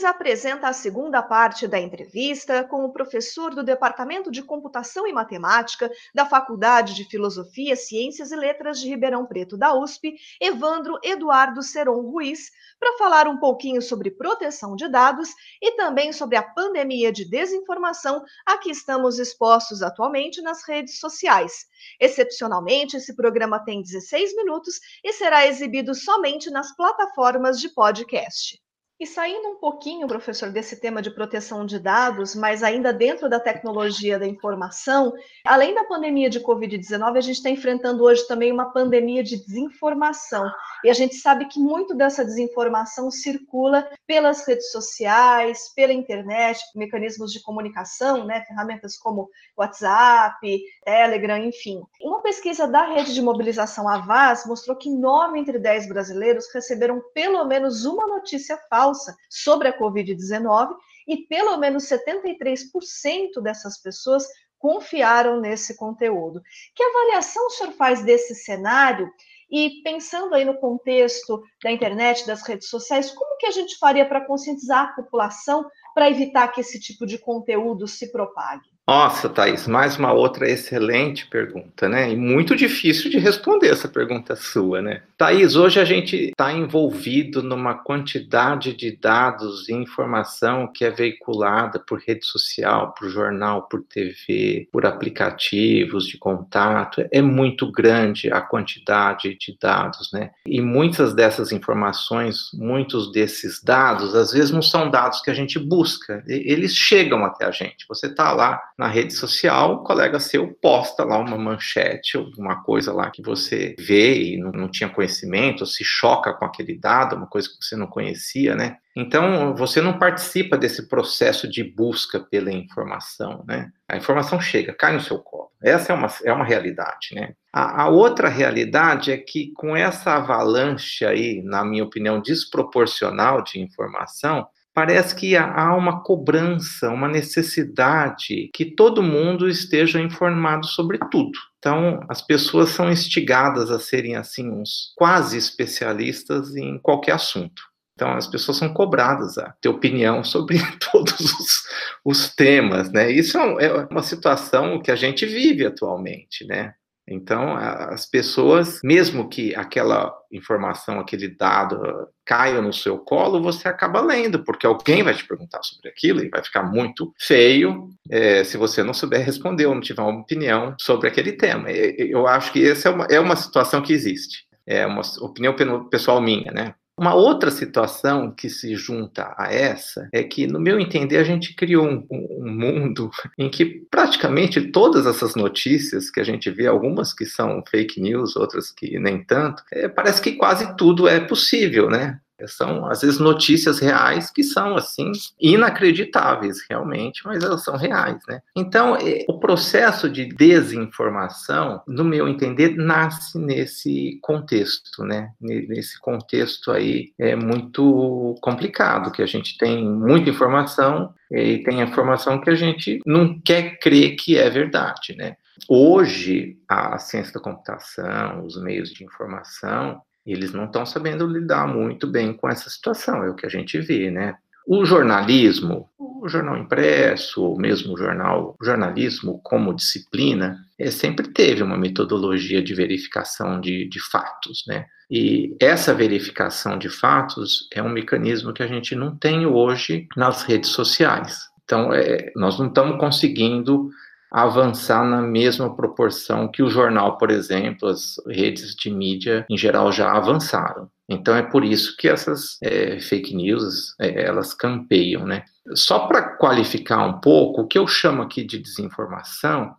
[0.00, 5.12] Analisa apresenta a segunda parte da entrevista com o professor do Departamento de Computação e
[5.12, 11.62] Matemática da Faculdade de Filosofia, Ciências e Letras de Ribeirão Preto da USP, Evandro Eduardo
[11.62, 15.28] Seron Ruiz, para falar um pouquinho sobre proteção de dados
[15.60, 21.66] e também sobre a pandemia de desinformação a que estamos expostos atualmente nas redes sociais.
[22.00, 28.58] Excepcionalmente, esse programa tem 16 minutos e será exibido somente nas plataformas de podcast.
[29.00, 33.40] E saindo um pouquinho, professor, desse tema de proteção de dados, mas ainda dentro da
[33.40, 38.70] tecnologia da informação, além da pandemia de Covid-19, a gente está enfrentando hoje também uma
[38.70, 40.44] pandemia de desinformação.
[40.84, 47.32] E a gente sabe que muito dessa desinformação circula pelas redes sociais, pela internet, mecanismos
[47.32, 51.80] de comunicação, né, ferramentas como WhatsApp, Telegram, enfim.
[52.02, 57.46] Uma pesquisa da rede de mobilização Avaz mostrou que nove entre dez brasileiros receberam pelo
[57.46, 60.74] menos uma notícia falsa falsa sobre a Covid-19
[61.06, 64.26] e pelo menos 73% dessas pessoas
[64.58, 66.42] confiaram nesse conteúdo.
[66.74, 69.10] Que avaliação o senhor faz desse cenário?
[69.50, 74.06] E pensando aí no contexto da internet, das redes sociais, como que a gente faria
[74.06, 78.69] para conscientizar a população para evitar que esse tipo de conteúdo se propague?
[78.88, 82.10] Nossa, Thaís, mais uma outra excelente pergunta, né?
[82.10, 85.02] E muito difícil de responder essa pergunta sua, né?
[85.16, 91.78] Thaís, hoje a gente está envolvido numa quantidade de dados e informação que é veiculada
[91.78, 97.06] por rede social, por jornal, por TV, por aplicativos de contato.
[97.12, 100.30] É muito grande a quantidade de dados, né?
[100.44, 105.60] E muitas dessas informações, muitos desses dados, às vezes não são dados que a gente
[105.60, 107.86] busca, eles chegam até a gente.
[107.88, 112.94] Você está lá na rede social, o colega seu posta lá uma manchete, alguma coisa
[112.94, 117.26] lá que você vê e não, não tinha conhecimento, se choca com aquele dado, uma
[117.26, 118.78] coisa que você não conhecia, né?
[118.96, 123.68] Então, você não participa desse processo de busca pela informação, né?
[123.86, 125.50] A informação chega, cai no seu colo.
[125.62, 127.34] Essa é uma, é uma realidade, né?
[127.52, 133.60] A, a, outra realidade é que com essa avalanche aí, na minha opinião, desproporcional de
[133.60, 141.38] informação, parece que há uma cobrança, uma necessidade que todo mundo esteja informado sobre tudo.
[141.58, 147.62] Então, as pessoas são instigadas a serem assim uns quase especialistas em qualquer assunto.
[147.94, 150.58] Então, as pessoas são cobradas a ter opinião sobre
[150.90, 151.62] todos os,
[152.04, 153.10] os temas, né?
[153.10, 156.72] Isso é, é uma situação que a gente vive atualmente, né?
[157.12, 164.00] Então, as pessoas, mesmo que aquela informação, aquele dado caia no seu colo, você acaba
[164.00, 168.56] lendo, porque alguém vai te perguntar sobre aquilo e vai ficar muito feio é, se
[168.56, 171.68] você não souber responder ou não tiver uma opinião sobre aquele tema.
[171.68, 174.44] Eu acho que essa é uma, é uma situação que existe.
[174.64, 175.52] É uma opinião
[175.88, 176.74] pessoal minha, né?
[177.00, 181.54] Uma outra situação que se junta a essa é que, no meu entender, a gente
[181.54, 187.14] criou um, um, mundo em que praticamente todas essas notícias que a gente vê, algumas
[187.14, 191.88] que são fake news, outras que nem tanto, é, parece que quase tudo é possível,
[191.88, 192.20] né?
[192.46, 198.40] São, às vezes, notícias reais que são, assim, inacreditáveis, realmente, mas elas são reais, né?
[198.56, 205.30] Então, é, o processo de desinformação, no meu entender, nasce nesse contexto, né?
[205.40, 212.40] Nesse contexto aí é muito complicado, que a gente tem muita informação e tem informação
[212.40, 215.36] que a gente não quer crer que é verdade, né?
[215.68, 222.06] Hoje, a ciência da computação, os meios de informação, eles não estão sabendo lidar muito
[222.06, 224.34] bem com essa situação, é o que a gente vê, né?
[224.66, 231.28] O jornalismo, o jornal impresso, ou mesmo o jornal, o jornalismo como disciplina, é, sempre
[231.28, 234.86] teve uma metodologia de verificação de, de fatos, né?
[235.10, 240.44] E essa verificação de fatos é um mecanismo que a gente não tem hoje nas
[240.44, 241.40] redes sociais.
[241.64, 243.90] Então, é, nós não estamos conseguindo
[244.30, 249.90] avançar na mesma proporção que o jornal, por exemplo, as redes de mídia em geral
[249.90, 250.88] já avançaram.
[251.08, 255.44] Então é por isso que essas é, fake news é, elas campeiam, né?
[255.74, 259.74] Só para qualificar um pouco, o que eu chamo aqui de desinformação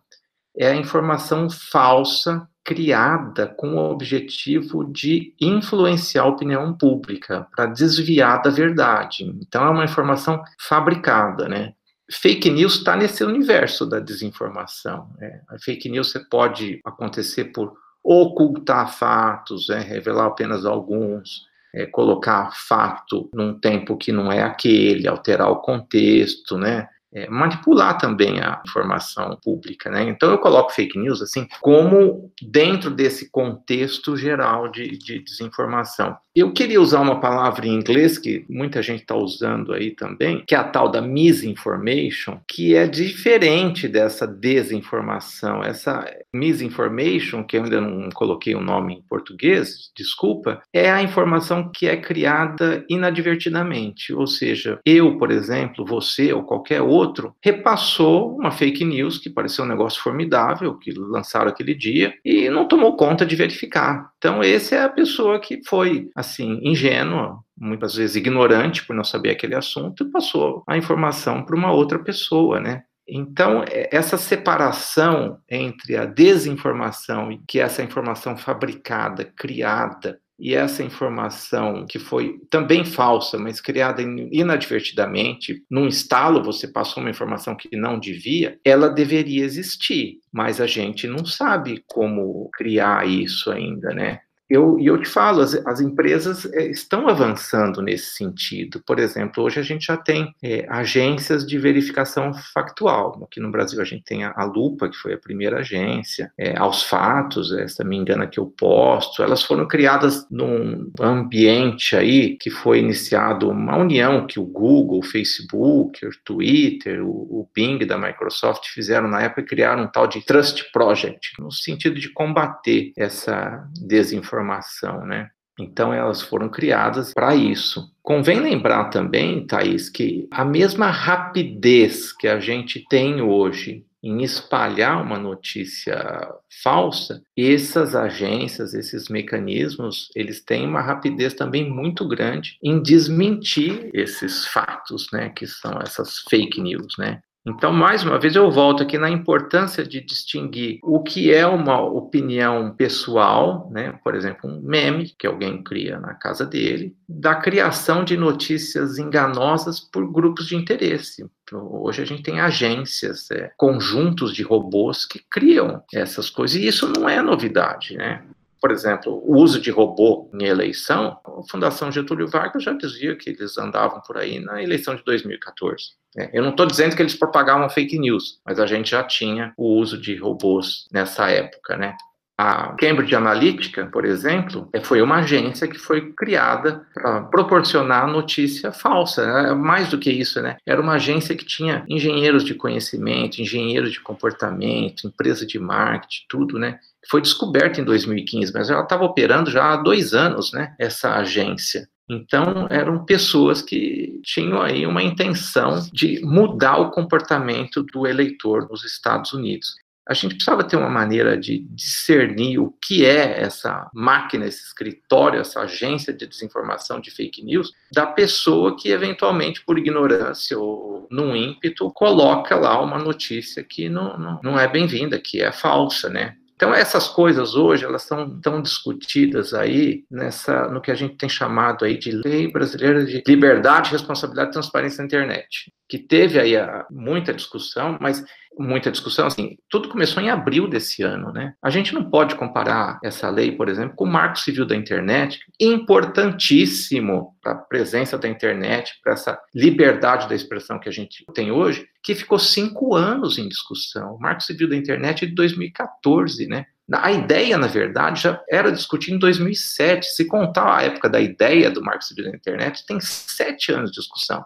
[0.56, 8.40] é a informação falsa criada com o objetivo de influenciar a opinião pública, para desviar
[8.40, 9.24] da verdade.
[9.24, 11.72] Então é uma informação fabricada, né?
[12.12, 15.08] Fake news está nesse universo da desinformação.
[15.18, 15.40] Né?
[15.48, 17.74] A fake news pode acontecer por
[18.04, 25.08] ocultar fatos, é, revelar apenas alguns, é, colocar fato num tempo que não é aquele,
[25.08, 26.88] alterar o contexto, né?
[27.14, 30.02] É, manipular também a informação pública, né?
[30.04, 36.16] Então eu coloco fake news assim como dentro desse contexto geral de, de desinformação.
[36.34, 40.54] Eu queria usar uma palavra em inglês que muita gente está usando aí também, que
[40.54, 45.62] é a tal da misinformation, que é diferente dessa desinformação.
[45.62, 51.70] Essa misinformation, que eu ainda não coloquei o nome em português, desculpa, é a informação
[51.70, 54.14] que é criada inadvertidamente.
[54.14, 59.66] Ou seja, eu, por exemplo, você ou qualquer outro, repassou uma fake news que pareceu
[59.66, 64.10] um negócio formidável, que lançaram aquele dia, e não tomou conta de verificar.
[64.16, 69.30] Então, esse é a pessoa que foi assim, ingênua, muitas vezes ignorante por não saber
[69.30, 72.82] aquele assunto, e passou a informação para uma outra pessoa, né?
[73.06, 80.82] Então, é, essa separação entre a desinformação, que é essa informação fabricada, criada, e essa
[80.82, 87.76] informação que foi também falsa, mas criada inadvertidamente, num estalo você passou uma informação que
[87.76, 94.18] não devia, ela deveria existir, mas a gente não sabe como criar isso ainda, né?
[94.52, 98.82] Eu, e eu te falo, as, as empresas é, estão avançando nesse sentido.
[98.86, 103.18] Por exemplo, hoje a gente já tem é, agências de verificação factual.
[103.24, 106.54] Aqui no Brasil a gente tem a, a Lupa, que foi a primeira agência, é,
[106.58, 112.50] aos fatos, essa me engana que eu posto, elas foram criadas num ambiente aí que
[112.50, 117.96] foi iniciado uma união que o Google, o Facebook, o Twitter, o, o Bing da
[117.96, 122.92] Microsoft fizeram na época e criaram um tal de Trust Project, no sentido de combater
[122.98, 125.28] essa desinformação informação, né?
[125.58, 127.90] Então elas foram criadas para isso.
[128.02, 135.00] Convém lembrar também, Thaís, que a mesma rapidez que a gente tem hoje em espalhar
[135.00, 136.28] uma notícia
[136.62, 144.44] falsa, essas agências, esses mecanismos, eles têm uma rapidez também muito grande em desmentir esses
[144.48, 147.20] fatos, né, que são essas fake news, né?
[147.44, 151.80] Então, mais uma vez, eu volto aqui na importância de distinguir o que é uma
[151.80, 153.98] opinião pessoal, né?
[154.04, 159.80] por exemplo, um meme que alguém cria na casa dele, da criação de notícias enganosas
[159.80, 161.26] por grupos de interesse.
[161.52, 166.88] Hoje a gente tem agências, é, conjuntos de robôs que criam essas coisas, e isso
[166.96, 168.22] não é novidade, né?
[168.62, 173.30] Por exemplo, o uso de robô em eleição, a Fundação Getúlio Vargas já dizia que
[173.30, 175.96] eles andavam por aí na eleição de 2014.
[176.16, 179.52] É, eu não estou dizendo que eles propagavam fake news, mas a gente já tinha
[179.56, 181.96] o uso de robôs nessa época, né?
[182.36, 188.72] A Cambridge Analytica, por exemplo, é, foi uma agência que foi criada para proporcionar notícia
[188.72, 189.22] falsa.
[189.22, 190.56] É, mais do que isso, né?
[190.66, 196.58] Era uma agência que tinha engenheiros de conhecimento, engenheiros de comportamento, empresa de marketing, tudo,
[196.58, 196.78] né?
[197.08, 201.88] foi descoberta em 2015, mas ela estava operando já há dois anos, né, essa agência.
[202.08, 208.84] Então, eram pessoas que tinham aí uma intenção de mudar o comportamento do eleitor nos
[208.84, 209.74] Estados Unidos.
[210.08, 215.40] A gente precisava ter uma maneira de discernir o que é essa máquina, esse escritório,
[215.40, 221.36] essa agência de desinformação de fake news, da pessoa que, eventualmente, por ignorância ou num
[221.36, 226.36] ímpeto, coloca lá uma notícia que não, não, não é bem-vinda, que é falsa, né?
[226.62, 231.28] Então essas coisas hoje elas são tão discutidas aí nessa no que a gente tem
[231.28, 236.56] chamado aí de Lei Brasileira de Liberdade, Responsabilidade e Transparência na Internet, que teve aí
[236.56, 238.24] a, muita discussão, mas
[238.58, 241.52] muita discussão, assim, tudo começou em abril desse ano, né?
[241.62, 245.40] A gente não pode comparar essa lei, por exemplo, com o Marco Civil da Internet,
[245.60, 251.52] importantíssimo para a presença da internet, para essa liberdade da expressão que a gente tem
[251.52, 254.14] hoje, que ficou cinco anos em discussão.
[254.14, 256.64] O Marco Civil da Internet é de 2014, né?
[256.90, 260.06] A ideia, na verdade, já era discutida em 2007.
[260.06, 264.00] Se contar a época da ideia do Marco Civil da Internet, tem sete anos de
[264.00, 264.42] discussão.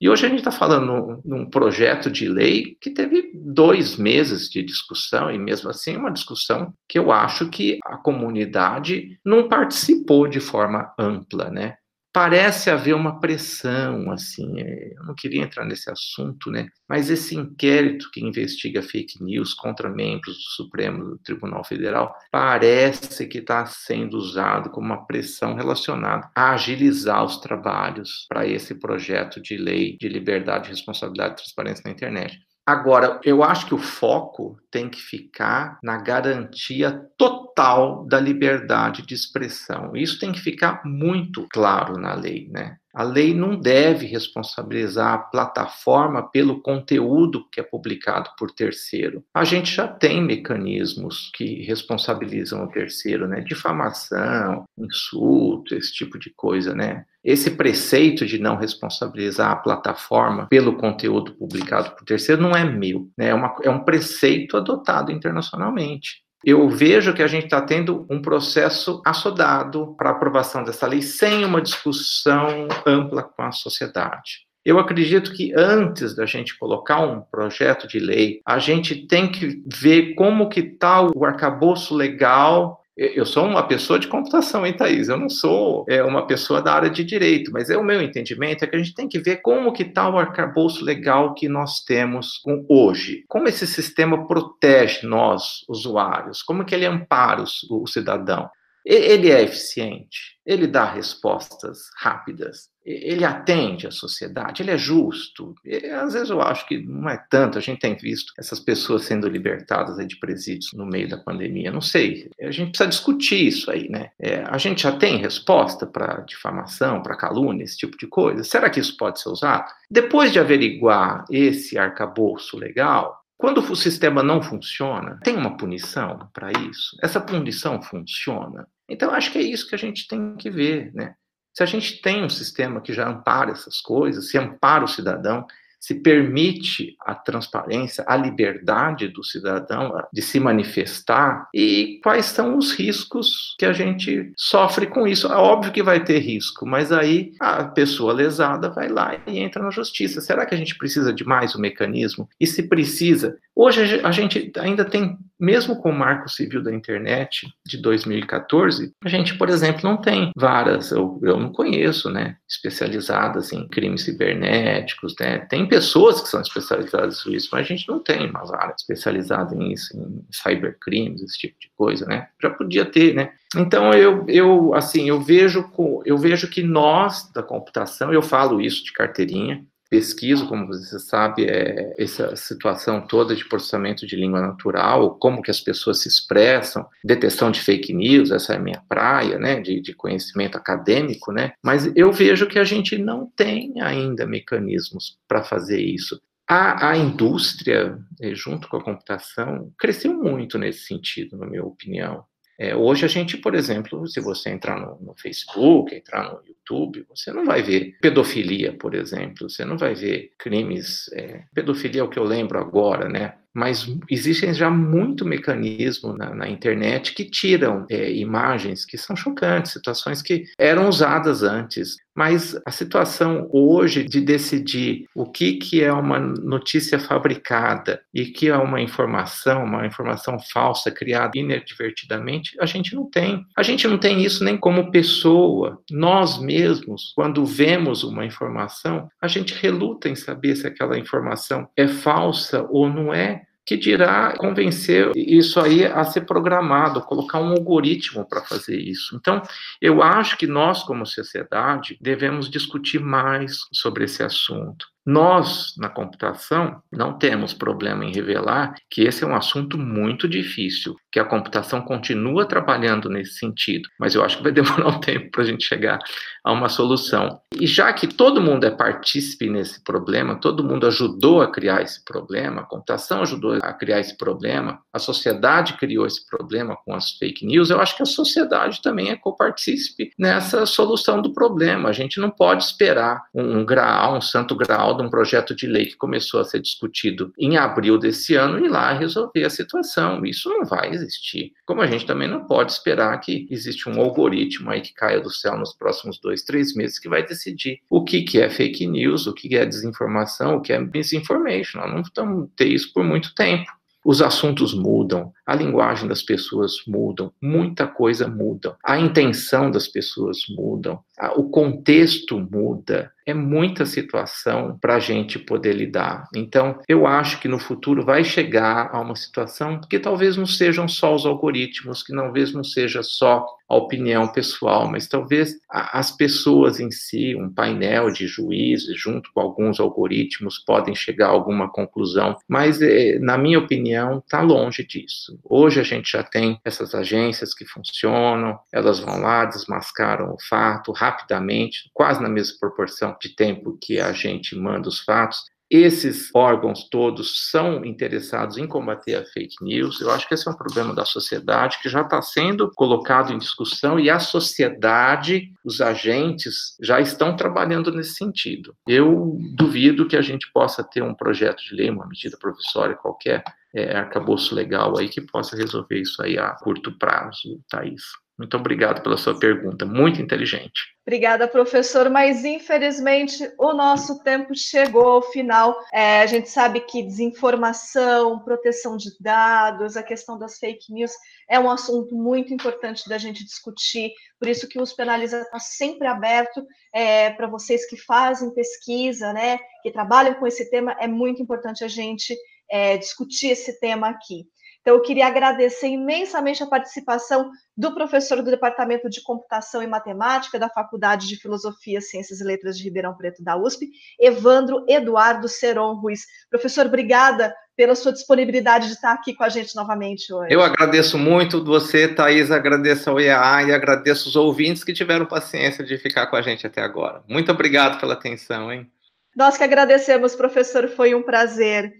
[0.00, 4.62] E hoje a gente está falando num, projeto de lei que teve dois meses de
[4.62, 10.40] discussão, e mesmo assim uma discussão que eu acho que a comunidade não participou de
[10.40, 11.76] forma ampla, né?
[12.12, 17.36] Parece haver uma pressão, assim, é, eu não queria entrar nesse assunto, né, mas esse
[17.36, 24.16] inquérito que investiga fake news contra membros do Supremo Tribunal Federal parece que está sendo
[24.16, 30.08] usado como uma pressão relacionada a agilizar os trabalhos para esse projeto de lei de
[30.08, 32.49] liberdade, responsabilidade e transparência na internet.
[32.70, 39.12] Agora, eu acho que o foco tem que ficar na garantia total da liberdade de
[39.12, 39.96] expressão.
[39.96, 42.76] Isso tem que ficar muito claro na lei, né?
[42.92, 49.24] A lei não deve responsabilizar a plataforma pelo conteúdo que é publicado por terceiro.
[49.34, 53.40] A gente já tem mecanismos que responsabilizam o terceiro, né?
[53.40, 57.04] Difamação, insulto, esse tipo de coisa, né?
[57.22, 63.10] Esse preceito de não responsabilizar a plataforma pelo conteúdo publicado por terceiro não é meu,
[63.16, 63.28] né?
[63.28, 66.22] é, uma, é um preceito adotado internacionalmente.
[66.44, 71.44] Eu vejo que a gente está tendo um processo assodado para aprovação dessa lei sem
[71.44, 74.48] uma discussão ampla com a sociedade.
[74.64, 79.62] Eu acredito que antes da gente colocar um projeto de lei, a gente tem que
[79.66, 85.08] ver como que está o arcabouço legal eu sou uma pessoa de computação, hein, Thaís?
[85.08, 88.62] Eu não sou é, uma pessoa da área de direito, mas é o meu entendimento
[88.62, 91.80] é que a gente tem que ver como que está o arcabouço legal que nós
[91.82, 93.24] temos hoje.
[93.26, 96.42] Como esse sistema protege nós, usuários?
[96.42, 98.50] Como que ele ampara o, o cidadão?
[98.84, 105.54] Ele é eficiente, ele dá respostas rápidas, ele atende a sociedade, ele é justo.
[105.64, 109.04] E, às vezes eu acho que não é tanto, a gente tem visto essas pessoas
[109.04, 112.30] sendo libertadas de presídios no meio da pandemia, não sei.
[112.40, 114.10] A gente precisa discutir isso aí, né?
[114.18, 118.42] É, a gente já tem resposta para difamação, para calúnia, esse tipo de coisa.
[118.44, 119.70] Será que isso pode ser usado?
[119.90, 126.52] Depois de averiguar esse arcabouço legal, quando o sistema não funciona, tem uma punição para
[126.52, 126.96] isso?
[127.02, 128.68] Essa punição funciona?
[128.86, 131.14] Então, acho que é isso que a gente tem que ver, né?
[131.52, 135.46] Se a gente tem um sistema que já ampara essas coisas, se ampara o cidadão,
[135.80, 142.72] se permite a transparência, a liberdade do cidadão de se manifestar e quais são os
[142.72, 145.26] riscos que a gente sofre com isso.
[145.26, 149.62] É óbvio que vai ter risco, mas aí a pessoa lesada vai lá e entra
[149.62, 150.20] na justiça.
[150.20, 152.28] Será que a gente precisa de mais um mecanismo?
[152.38, 157.48] E se precisa, hoje a gente ainda tem mesmo com o Marco Civil da Internet
[157.66, 163.50] de 2014, a gente, por exemplo, não tem varas, eu, eu não conheço, né, especializadas
[163.52, 168.28] em crimes cibernéticos, né, tem pessoas que são especializadas nisso, mas a gente não tem
[168.28, 173.32] uma vara especializada nisso, em cybercrimes, esse tipo de coisa, né, já podia ter, né,
[173.56, 175.70] então eu, eu assim, eu vejo,
[176.04, 181.44] eu vejo que nós da computação, eu falo isso de carteirinha, pesquiso, como você sabe,
[181.44, 186.86] é essa situação toda de processamento de língua natural, como que as pessoas se expressam,
[187.04, 191.52] detecção de fake news, essa é a minha praia, né, de, de conhecimento acadêmico, né,
[191.62, 196.20] mas eu vejo que a gente não tem ainda mecanismos para fazer isso.
[196.48, 202.24] A, a, indústria, eh, junto com a computação, cresceu muito nesse sentido, na minha opinião.
[202.62, 207.06] É, hoje a gente, por exemplo, se você entrar no, no, Facebook, entrar no YouTube,
[207.08, 211.10] você não vai ver pedofilia, por exemplo, você não vai ver crimes.
[211.14, 213.36] É, pedofilia é o que eu lembro agora, né?
[213.54, 219.72] Mas existem já muito mecanismo na, na internet que tiram é, imagens que são chocantes,
[219.72, 221.96] situações que eram usadas antes.
[222.14, 228.48] Mas a situação hoje de decidir o que, que é uma notícia fabricada e que
[228.48, 233.46] é uma informação, uma informação falsa criada inadvertidamente, a gente não tem.
[233.56, 235.80] A gente não tem isso nem como pessoa.
[235.90, 241.86] Nós mesmos, quando vemos uma informação, a gente reluta em saber se aquela informação é
[241.88, 248.26] falsa ou não é que dirá convencer isso aí a ser programado, colocar um algoritmo
[248.28, 249.16] para fazer isso.
[249.16, 249.42] Então,
[249.80, 254.86] eu acho que nós, como sociedade, devemos discutir mais sobre esse assunto.
[255.04, 260.94] Nós, na computação, não temos problema em revelar que esse é um assunto muito difícil,
[261.10, 265.30] que a computação continua trabalhando nesse sentido, mas eu acho que vai demorar um tempo
[265.30, 265.98] para a gente chegar
[266.44, 267.40] a uma solução.
[267.58, 272.04] E já que todo mundo é partícipe nesse problema, todo mundo ajudou a criar esse
[272.04, 277.12] problema, a computação ajudou a criar esse problema, a sociedade criou esse problema com as
[277.12, 281.88] fake news, eu acho que a sociedade também é copartícipe nessa solução do problema.
[281.88, 285.66] A gente não pode esperar um, um graal, um santo graal de um projeto de
[285.66, 290.24] lei que começou a ser discutido em abril desse ano e lá resolver a situação.
[290.24, 291.52] Isso não vai existir.
[291.66, 295.30] Como a gente também não pode esperar que existe um algoritmo aí que caia do
[295.30, 299.26] céu nos próximos dois, três meses que vai decidir o que, que é fake news,
[299.26, 301.78] o que é desinformação, o que é misinformation.
[301.78, 303.70] Nós não vamos ter isso por muito tempo.
[304.02, 310.38] Os assuntos mudam, a linguagem das pessoas mudam, muita coisa muda, a intenção das pessoas
[310.48, 311.00] mudam,
[311.36, 316.28] o contexto muda, é muita situação para a gente poder lidar.
[316.34, 320.88] Então, eu acho que no futuro vai chegar a uma situação que talvez não sejam
[320.88, 326.80] só os algoritmos, que talvez não seja só a opinião pessoal, mas talvez as pessoas
[326.80, 332.36] em si, um painel de juízes, junto com alguns algoritmos, podem chegar a alguma conclusão,
[332.48, 335.38] mas, eh, na minha opinião, está longe disso.
[335.44, 340.90] Hoje a gente já tem essas agências que funcionam, elas vão lá, desmascaram o fato
[340.90, 346.88] rapidamente, quase na mesma proporção de tempo que a gente manda os fatos, esses órgãos
[346.90, 350.00] todos são interessados em combater a fake news.
[350.00, 353.38] Eu acho que esse é um problema da sociedade que já está sendo colocado em
[353.38, 358.74] discussão e a sociedade, os agentes, já estão trabalhando nesse sentido.
[358.84, 363.44] Eu duvido que a gente possa ter um projeto de lei, uma medida provisória qualquer,
[363.72, 368.02] é, arcabouço legal aí que possa resolver isso aí a curto prazo, Thaís.
[368.40, 370.96] Muito obrigado pela sua pergunta, muito inteligente.
[371.06, 375.78] Obrigada, professor, mas infelizmente o nosso tempo chegou ao final.
[375.92, 381.12] É, a gente sabe que desinformação, proteção de dados, a questão das fake news
[381.50, 386.06] é um assunto muito importante da gente discutir, por isso que o Analisa está sempre
[386.06, 391.42] aberto é, para vocês que fazem pesquisa, né, que trabalham com esse tema, é muito
[391.42, 392.34] importante a gente
[392.70, 394.46] é, discutir esse tema aqui.
[394.80, 400.58] Então, eu queria agradecer imensamente a participação do professor do Departamento de Computação e Matemática
[400.58, 405.94] da Faculdade de Filosofia, Ciências e Letras de Ribeirão Preto da USP, Evandro Eduardo Seron
[405.94, 406.22] Ruiz.
[406.48, 410.52] Professor, obrigada pela sua disponibilidade de estar aqui com a gente novamente hoje.
[410.52, 415.84] Eu agradeço muito você, Thaís, agradeço ao IAA e agradeço os ouvintes que tiveram paciência
[415.84, 417.22] de ficar com a gente até agora.
[417.28, 418.90] Muito obrigado pela atenção, hein?
[419.34, 421.99] Nós que agradecemos, professor, foi um prazer.